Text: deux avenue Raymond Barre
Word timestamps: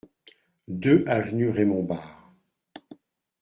deux 0.67 1.03
avenue 1.07 1.51
Raymond 1.51 1.83
Barre 1.83 2.33